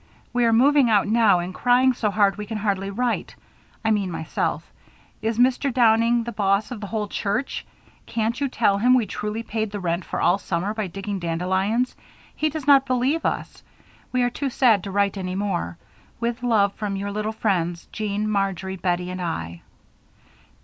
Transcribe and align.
We 0.33 0.45
are 0.45 0.51
moving 0.51 0.89
out 0.89 1.07
now 1.07 1.37
and 1.37 1.53
crying 1.53 1.93
so 1.93 2.09
hard 2.09 2.35
we 2.35 2.47
can 2.47 2.57
hardly 2.57 2.89
write. 2.89 3.35
I 3.85 3.91
mean 3.91 4.09
myself. 4.09 4.73
Is 5.21 5.37
Mr. 5.37 5.71
Downing 5.71 6.23
the 6.23 6.31
boss 6.31 6.71
of 6.71 6.81
the 6.81 6.87
whole 6.87 7.07
church. 7.07 7.67
Cant 8.07 8.41
you 8.41 8.47
tell 8.49 8.79
him 8.79 8.95
we 8.95 9.05
truly 9.05 9.43
paid 9.43 9.69
the 9.69 9.79
rent 9.79 10.03
for 10.03 10.19
all 10.19 10.39
summer 10.39 10.73
by 10.73 10.87
digging 10.87 11.19
dandelions. 11.19 11.95
He 12.35 12.49
does 12.49 12.65
not 12.65 12.87
believe 12.87 13.27
us. 13.27 13.61
We 14.11 14.23
are 14.23 14.31
too 14.31 14.49
sad 14.49 14.83
to 14.85 14.91
write 14.91 15.17
any 15.17 15.35
more 15.35 15.77
with 16.19 16.41
love 16.41 16.73
from 16.73 16.95
your 16.95 17.11
little 17.11 17.31
friends 17.31 17.85
"JEAN 17.91 18.27
MARJORY 18.27 18.77
BETTIE 18.77 19.11
AND 19.11 19.21
I. 19.21 19.61